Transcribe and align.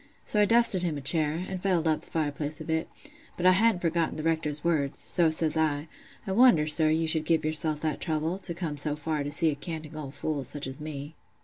So 0.25 0.41
I 0.41 0.45
dusted 0.45 0.81
him 0.81 0.97
a 0.97 1.01
chair, 1.01 1.45
an' 1.47 1.59
fettled 1.59 1.87
up 1.87 2.01
th' 2.01 2.05
fireplace 2.11 2.59
a 2.59 2.63
bit; 2.63 2.89
but 3.37 3.45
I 3.45 3.51
hadn't 3.51 3.81
forgotten 3.81 4.17
th' 4.17 4.25
Rector's 4.25 4.63
words, 4.63 4.97
so 4.99 5.29
says 5.29 5.55
I, 5.55 5.87
'I 6.25 6.31
wonder, 6.31 6.65
sir, 6.65 6.89
you 6.89 7.07
should 7.07 7.23
give 7.23 7.45
yourself 7.45 7.81
that 7.81 8.01
trouble, 8.01 8.39
to 8.39 8.55
come 8.55 8.77
so 8.77 8.95
far 8.95 9.23
to 9.23 9.31
see 9.31 9.51
a 9.51 9.55
"canting 9.55 9.95
old 9.95 10.15
fool," 10.15 10.43
such 10.43 10.65
as 10.65 10.81
me. 10.81 11.13